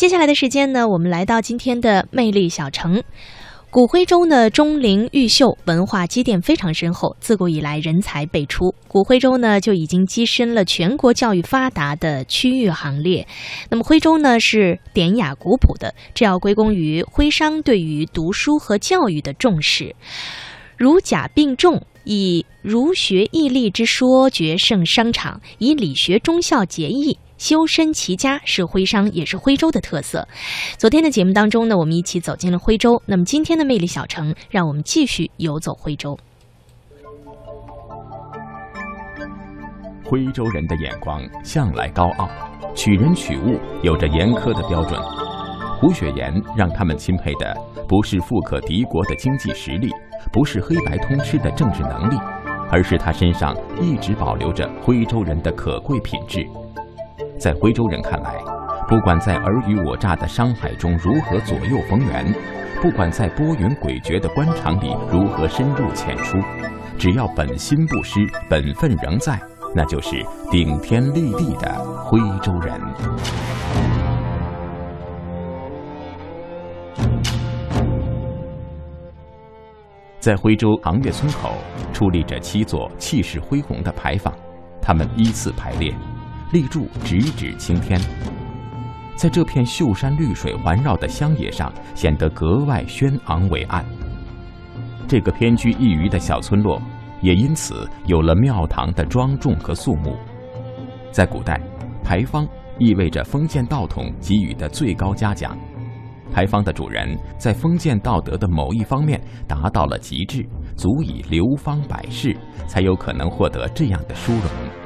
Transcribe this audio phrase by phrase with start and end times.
[0.00, 3.02] 接下来的时间呢，我们来到今天的魅力小城。
[3.68, 8.74] 古徽州呢，钟灵毓秀，文化积淀非常深厚，自古以来人才辈出。
[8.88, 13.28] 古徽州呢，就已经跻身了全国教育发达的区域行列。
[13.68, 19.94] 那么徽州呢，是典雅古朴的，这要归功于徽商对于读书和教育的重视，
[20.78, 21.78] 儒甲并重。
[22.04, 30.28] 以儒学义利之说决胜商场，以理学忠孝节义修身齐家是徽商也是徽州的特色。
[30.76, 33.02] 昨天的节目当中呢，我们一起走进了徽州。
[33.06, 36.18] 那么今天的魅力小城，让我们继续游走徽州。
[40.04, 42.28] 徽州人的眼光向来高傲，
[42.74, 45.00] 取人取物有着严苛的标准。
[45.80, 47.56] 胡雪岩让他们钦佩的
[47.88, 49.88] 不是富可敌国的经济实力。
[50.30, 52.18] 不是黑白通吃的政治能力，
[52.70, 56.46] 而是他身上一直保留着徽州人的可贵品质。
[57.40, 58.36] 在徽州人看来，
[58.86, 62.34] 不管在尔虞我诈的商海中如何左右逢源，
[62.82, 66.36] 不管在波云诡谲的官场里如何深入浅出，
[66.98, 69.40] 只要本心不失，本分仍在，
[69.74, 71.72] 那就是顶天立地的
[72.04, 72.78] 徽州人。
[80.18, 81.54] 在徽州杭岳村口
[81.94, 84.30] 矗立着七座气势恢宏的牌坊，
[84.82, 85.94] 它们依次排列，
[86.52, 88.00] 立柱直指青天，
[89.14, 93.84] 在这片秀山绿水环绕的乡野上显得格外轩昂伟岸。
[95.06, 96.82] 这个偏居一隅的小村落，
[97.20, 100.16] 也因此有了庙堂的庄重和肃穆。
[101.12, 101.60] 在古代，
[102.02, 102.44] 牌坊
[102.80, 105.56] 意味着封建道统给予的最高嘉奖。
[106.32, 114.79] 牌坊的主人在封建道德的某一方面达到了极致，足以流芳百世，才有可能获得这样的殊荣。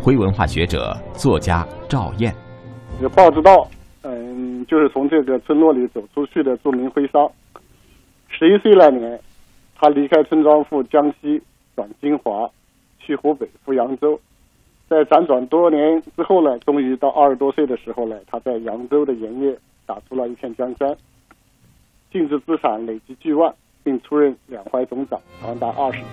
[0.00, 2.34] 徽文化学者、作家赵燕，
[2.98, 3.68] 这个鲍知道，
[4.02, 7.30] 嗯，就是从这个村落里走出去的著名徽商。
[8.28, 9.20] 十一岁那年，
[9.74, 11.42] 他离开村庄赴江西，
[11.74, 12.48] 转金华，
[12.98, 14.18] 去湖北赴扬州，
[14.88, 19.58] 在辗转多年之后呢，终于到二十多岁的时候呢，他在扬州的盐业。
[19.88, 20.96] 打出了一片江山，
[22.10, 23.54] 净值资产累计巨万，
[23.84, 26.10] 并出任两淮总长长达二十年。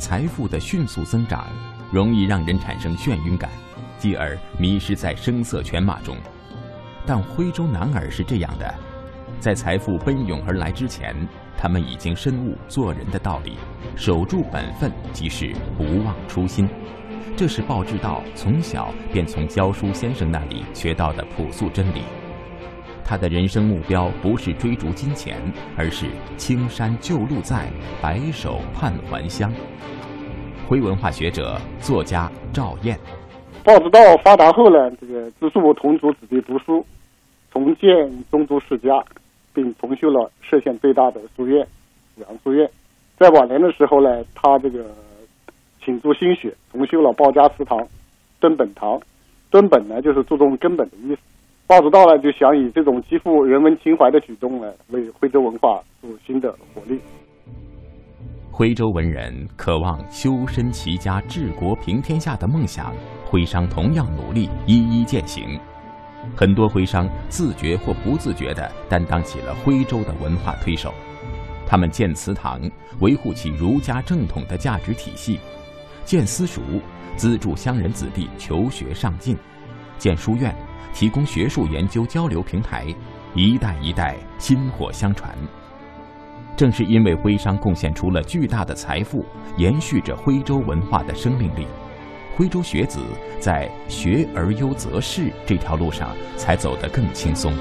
[0.00, 1.46] 财富的迅速增长，
[1.90, 3.50] 容易让人产生眩晕感，
[3.98, 6.16] 继而迷失在声色犬马中。
[7.06, 8.74] 但徽州男儿是这样的，
[9.40, 11.16] 在财富奔涌而来之前，
[11.56, 13.56] 他们已经深悟做人的道理，
[13.96, 16.68] 守住本分即是不忘初心。
[17.36, 22.02] 这是鲍志道从小便从教书先生那里学到的朴素真理。
[23.04, 25.40] 他的人生目标不是追逐金钱，
[25.76, 26.06] 而是
[26.36, 27.70] 青山旧路在，
[28.02, 29.50] 白首盼还乡。
[30.68, 32.94] 徽文化学者、作家赵燕，
[33.64, 36.84] 报知道发达后呢，这个资助同族子弟读书，
[37.50, 37.90] 重建
[38.30, 39.02] 宗族世家，
[39.54, 41.66] 并重修了歙县最大的书院——
[42.20, 42.68] 阳书院。
[43.16, 44.84] 在晚年的时候呢，他这个
[45.82, 47.88] 倾注心血，重修了鲍家祠堂、
[48.38, 49.00] 敦本堂。
[49.50, 51.22] 敦本呢，就是注重根本的意思。
[51.66, 57.00] 报知道呢，就想以这种极富人文情怀的举动呢，为徽州文化注入新的活力。
[58.58, 62.92] 徽州文人渴望修身齐家治国平天下的梦想，
[63.24, 65.56] 徽商同样努力一一践行。
[66.34, 70.92] 很多徽商自觉或不自觉地担当起了徽州的文化推手。
[71.68, 72.60] 他们建祠堂，
[72.98, 75.38] 维护起儒家正统的价值体系；
[76.04, 76.60] 建私塾，
[77.14, 79.36] 资助乡人子弟求学上进；
[79.98, 80.52] 建书院。
[80.92, 82.92] 提供学术研究交流平台，
[83.36, 85.32] 一代一代薪火相传。
[86.58, 89.24] 正是因为徽商贡献出了巨大的财富，
[89.56, 91.68] 延续着徽州文化的生命力，
[92.36, 92.98] 徽州学子
[93.38, 97.54] 在学而优则仕这条路上才走得更轻松。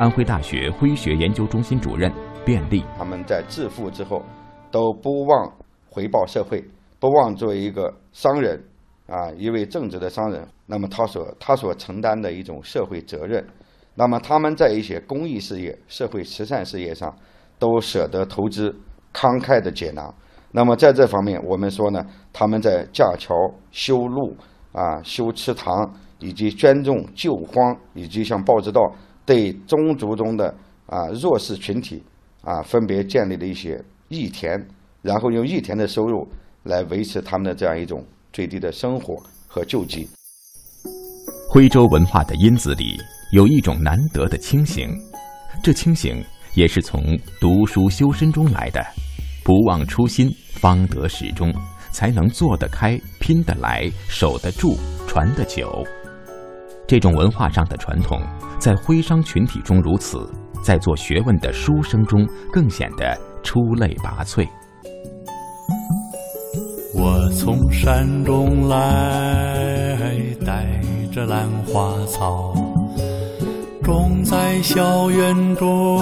[0.00, 2.12] 安徽大学徽学研究中心主任
[2.44, 4.20] 卞立，他们在致富之后，
[4.72, 5.52] 都不忘
[5.88, 6.64] 回报社会，
[6.98, 8.60] 不忘作为一个商人。
[9.06, 13.44] 啊，一位正直的商人，那么他所他所承担的一种社会责任，
[13.94, 17.12] 那么他们在一些公益事业、社会慈善事业上，
[17.60, 18.74] 都舍得投资，
[19.14, 20.12] 慷慨的解囊。
[20.50, 23.32] 那么在这方面，我们说呢，他们在架桥、
[23.70, 24.36] 修路、
[24.72, 28.92] 啊修祠堂，以及捐赠救荒，以及像报知道
[29.24, 30.52] 对宗族中的
[30.86, 32.02] 啊弱势群体
[32.42, 34.66] 啊分别建立了一些义田，
[35.02, 36.26] 然后用义田的收入
[36.64, 38.04] 来维持他们的这样一种。
[38.32, 40.08] 最低的生活和救济。
[41.48, 42.96] 徽州文化的因子里
[43.32, 44.88] 有一种难得的清醒，
[45.64, 46.22] 这清醒
[46.54, 48.84] 也是从读书修身中来的。
[49.42, 51.52] 不忘初心，方得始终，
[51.90, 54.76] 才能做得开、拼得来、守得住、
[55.08, 55.84] 传得久。
[56.86, 58.20] 这种文化上的传统，
[58.58, 60.28] 在徽商群体中如此，
[60.62, 64.46] 在做学问的书生中更显得出类拔萃。
[66.92, 70.80] 我从山中来，带
[71.12, 72.52] 着兰花草，
[73.90, 75.98] 种在校园中，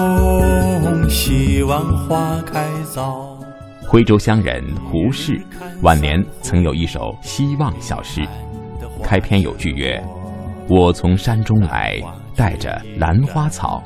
[1.09, 3.35] 希望花开早。
[3.81, 5.41] 徽州乡人胡适
[5.81, 8.21] 晚年曾有一首《希望》小诗，
[9.03, 9.99] 开篇有句曰
[10.69, 11.99] ：“我从山中来，
[12.35, 13.81] 带着兰花草”，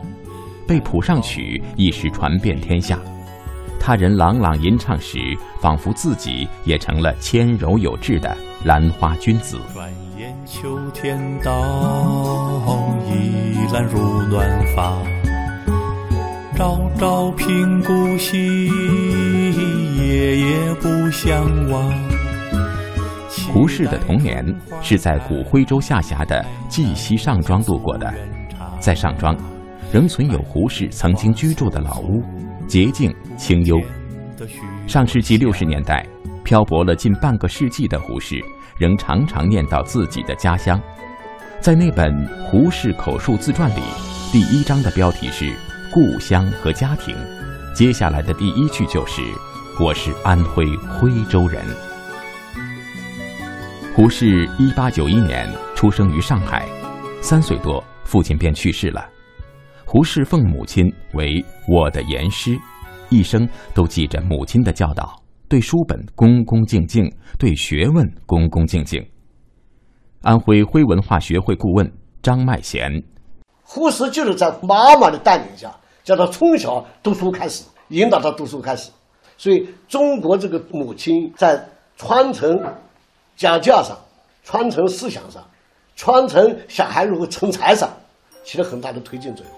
[0.67, 2.99] 被谱上曲，一时传遍天下。
[3.79, 5.17] 他人朗朗吟唱时，
[5.61, 8.35] 仿佛自己也成了纤柔有致的
[8.65, 9.57] 兰花君子。
[9.73, 11.51] 转眼秋天到，
[13.73, 15.01] 倚兰如暖发。
[16.55, 18.67] 朝朝频顾惜，
[19.97, 21.91] 夜夜不相忘。
[23.51, 24.45] 胡适的童年
[24.79, 28.13] 是在古徽州下辖的绩溪上庄度过的，
[28.79, 29.35] 在上庄，
[29.91, 32.21] 仍存有胡适曾经居住的老屋。
[32.67, 33.75] 洁净清幽。
[34.85, 36.05] 上世纪六十年代，
[36.43, 38.39] 漂泊了近半个世纪的胡适，
[38.77, 40.79] 仍常常念叨自己的家乡。
[41.63, 42.13] 在那本
[42.43, 43.81] 《胡适口述自传》里，
[44.33, 45.49] 第一章的标题是
[45.93, 47.15] “故乡和家庭”，
[47.73, 49.21] 接下来的第一句就是
[49.79, 51.63] “我是安徽徽州人”。
[53.95, 56.67] 胡适一八九一年出生于上海，
[57.21, 59.07] 三岁多，父亲便去世了。
[59.85, 62.59] 胡适奉母亲为我的严师，
[63.07, 65.17] 一生都记着母亲的教导，
[65.47, 69.01] 对书本恭恭敬敬，对学问恭恭敬敬。
[70.23, 71.91] 安徽徽文化学会顾问
[72.21, 73.03] 张麦贤，
[73.61, 75.69] 胡适就是在妈妈的带领下，
[76.01, 78.89] 叫他从小读书开始，引导他读书开始。
[79.37, 81.67] 所以，中国这个母亲在
[81.97, 82.57] 传承
[83.35, 83.97] 家教上、
[84.43, 85.43] 传承思想上、
[85.97, 87.89] 传承小孩如何成才上，
[88.45, 89.55] 起了很大的推进作用。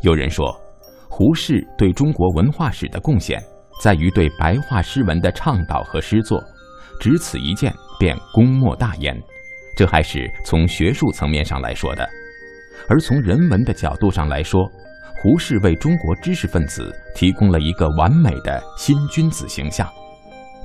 [0.00, 0.58] 有人说，
[1.10, 3.38] 胡适对中国文化史的贡献
[3.82, 6.42] 在于对白话诗文的倡导和诗作，
[6.98, 9.14] 只此一件便功莫大焉。
[9.76, 12.08] 这还是从学术层面上来说的，
[12.88, 14.70] 而从人文的角度上来说，
[15.22, 19.88] 胡适为中国知识分子提供了一个完美的新君子形象。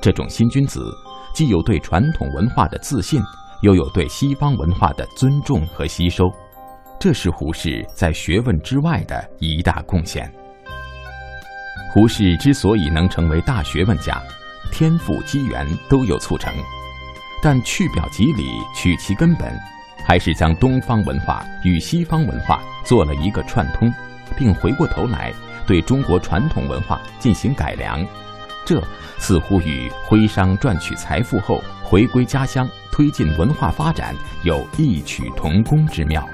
[0.02, 0.82] 这种新君子
[1.34, 3.22] 既有对传统文化的自信，
[3.62, 6.30] 又有对西方文化的尊重和吸收。
[7.00, 10.30] 这是胡适在学问之外的一大贡献。
[11.94, 14.22] 胡适之所以能成为大学问家，
[14.72, 16.54] 天赋机缘都有促成，
[17.42, 19.58] 但去表及里，取其根本，
[20.06, 23.92] 还是将东方文化与西方文化做了一个串通，
[24.38, 25.32] 并回过头来
[25.66, 28.06] 对中国传统文化进行改良。
[28.66, 28.84] 这
[29.18, 34.14] 似乎与徽商赚取财富后回归家乡、推进文化发展
[34.44, 36.28] 有异曲同工之妙。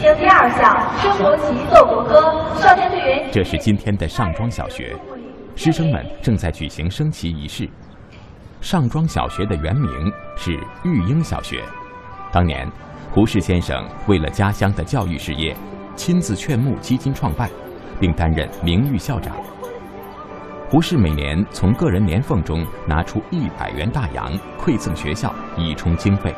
[0.00, 2.20] 第二项，升国旗，奏国歌。
[2.60, 3.28] 少先队员。
[3.32, 4.94] 这是今天的上庄小学，
[5.56, 7.68] 师生们正在举行升旗仪式。
[8.60, 9.90] 上庄小学的原名
[10.36, 10.52] 是
[10.82, 11.62] 育英小学，
[12.32, 12.70] 当年
[13.10, 15.56] 胡适先生为了家乡的教育事业，
[15.96, 17.48] 亲自劝募基金创办，
[18.00, 19.34] 并担任名誉校长。
[20.68, 26.34] 胡适每年从个人年俸中拿出一百元大洋馈赠学校，以充经费。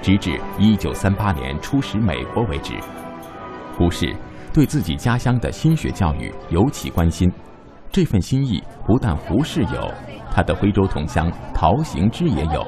[0.00, 2.74] 直至一九三八年出使美国为止，
[3.76, 4.14] 胡适
[4.52, 7.32] 对自己家乡的新学教育尤其关心。
[7.90, 9.92] 这份心意不但胡适有，
[10.30, 12.64] 他的徽州同乡陶行知也有。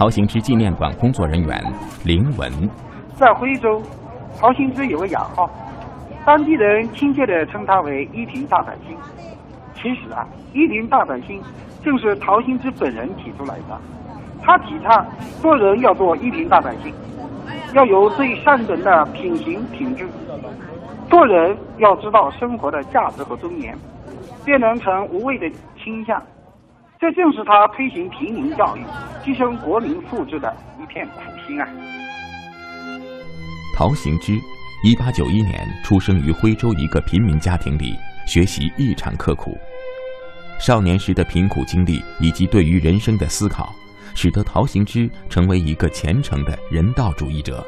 [0.00, 1.62] 陶行知纪念馆工作人员
[2.06, 2.50] 林文，
[3.16, 3.82] 在徽州，
[4.40, 5.46] 陶行知有个雅号，
[6.24, 8.96] 当地人亲切地称他为“一平大百姓”。
[9.76, 11.42] 其实啊，“一品大百姓”
[11.84, 13.78] 正是陶行知本人提出来的。
[14.42, 15.06] 他提倡
[15.42, 16.94] 做人要做一平大百姓，
[17.74, 20.08] 要有最善等的品行品质，
[21.10, 23.76] 做人要知道生活的价值和尊严，
[24.46, 26.18] 便能成无畏的倾向。
[26.98, 28.80] 这正是他推行平民教育、
[29.30, 31.68] 提升国民素质的一片苦心啊！
[33.76, 34.36] 陶行知，
[34.82, 37.96] 一八九一年出生于徽州一个贫民家庭里，
[38.26, 39.56] 学习异常刻苦。
[40.58, 43.72] 少年时的贫苦经历以及对于人生的思考。
[44.12, 47.64] 使得陶行知成为一个虔诚的人道主义者，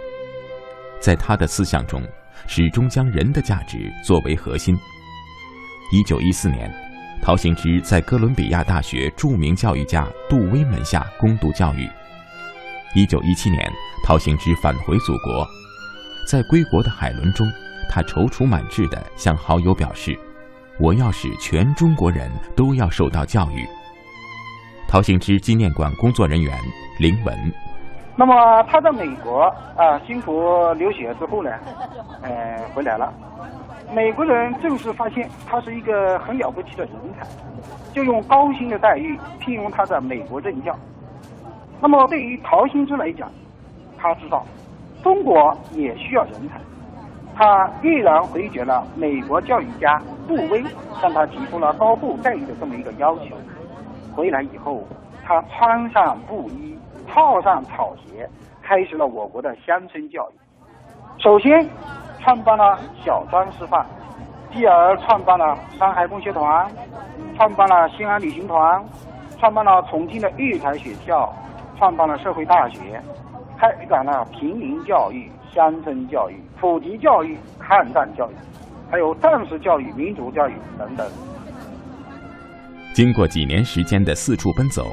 [1.01, 2.03] 在他的思想中，
[2.49, 4.77] 始终将人的价值作为核心。
[5.93, 6.69] 一九一四年，
[7.23, 11.89] 陶行知在哥伦比亚大学著名教育家杜威门下攻读教育。
[12.97, 15.47] 一九一七年，陶行知返回祖国，
[16.29, 17.47] 在归国的海轮中，
[17.89, 20.19] 他踌躇满志地向好友表示
[20.81, 23.65] ：“我要使全中国人都要受到教育。”
[24.89, 26.59] 陶行知纪念馆工作人员
[26.99, 27.53] 林文，
[28.15, 29.43] 那么他在美国
[29.77, 30.33] 啊辛苦
[30.75, 31.51] 留学之后呢，
[32.23, 33.13] 呃 回来了，
[33.93, 37.27] 美国人正式发现他是一个很了不起的人才，
[37.93, 40.75] 就用高薪的待遇聘用他在美国任教。
[41.81, 43.31] 那么对于陶行知来讲，
[43.99, 44.45] 他知道
[45.03, 46.61] 中国也需要人才，
[47.35, 50.63] 他毅然回绝了美国教育家杜威
[51.01, 53.35] 向他提出了高度待遇的这么一个要求。
[54.15, 54.85] 回来以后，
[55.25, 56.79] 他穿上布衣。
[57.13, 58.27] 套上草鞋，
[58.63, 60.35] 开始了我国的乡村教育。
[61.23, 61.69] 首先，
[62.21, 63.85] 创办了小庄师范，
[64.51, 66.67] 继而创办了上海工学团，
[67.37, 68.83] 创办了西安旅行团，
[69.39, 71.31] 创办了重庆的育才学校，
[71.77, 72.99] 创办了社会大学，
[73.59, 78.35] 开展了平民教育、乡村教育、普及教育、抗战教育，
[78.91, 81.07] 还有战时教育、民族教育等等。
[82.95, 84.87] 经过几年时间的四处奔走。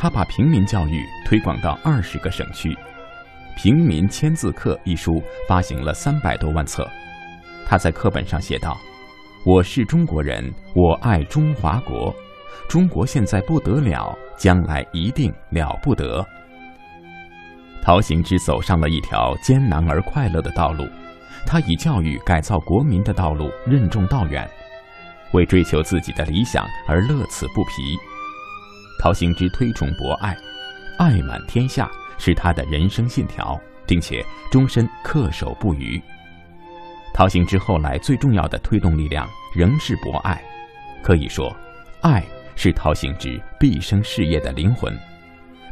[0.00, 2.72] 他把平民教育推广到二十个省区，
[3.56, 6.88] 《平民千字课》一书发行了三百多万册。
[7.66, 8.78] 他在课本上写道
[9.44, 12.14] ：“我是中国人，我爱中华国。
[12.68, 16.24] 中国现在不得了，将来一定了不得。”
[17.82, 20.86] 陶行知走上了一条艰难而快乐的道路，
[21.44, 24.48] 他以教育改造国民的道路任重道远，
[25.32, 27.98] 为追求自己的理想而乐此不疲。
[28.98, 30.36] 陶行知推崇博爱，
[30.98, 31.88] 爱满天下
[32.18, 36.02] 是他的人生信条，并且终身恪守不渝。
[37.14, 40.42] 陶行知后来最重要的推动力量仍是博爱，
[41.00, 41.54] 可以说，
[42.00, 42.24] 爱
[42.56, 44.92] 是陶行知毕生事业的灵魂。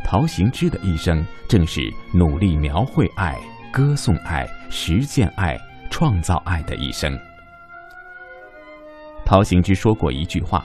[0.04, 1.80] 陶行知的一生正是
[2.14, 3.36] 努力描绘爱、
[3.72, 5.58] 歌颂爱、实践爱、
[5.90, 7.18] 创造爱的一生。
[9.24, 10.64] 陶行知说过一句话：“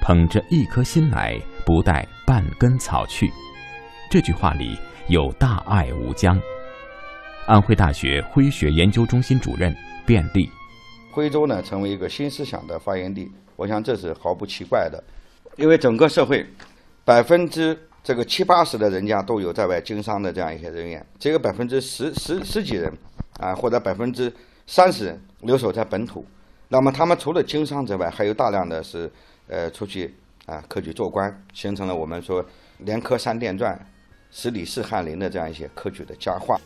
[0.00, 1.38] 捧着一颗心来。”
[1.68, 3.30] 不带半根草去，
[4.10, 4.74] 这句话里
[5.06, 6.40] 有大爱无疆。
[7.46, 10.48] 安徽大学徽学研究中心主任卞立，
[11.10, 15.04] 徽州呢成为一个新思想的发源地，我想这是毫不奇怪的，
[15.56, 16.42] 因为整个社会
[17.04, 22.90] 百分之这个七八十的人家都有在外经商的这样一些人员，这个百分之十十十几人
[23.38, 24.32] 啊，或者百分之
[24.66, 26.24] 三十人留守在本土，
[26.68, 29.12] 那么他们除了经商之外，还有大量的是
[29.48, 30.14] 呃出去。
[30.48, 32.44] 啊，科举做官，形成了我们说
[32.78, 33.78] 连科三殿传、
[34.30, 36.58] 十里四翰林的这样一些科举的佳话。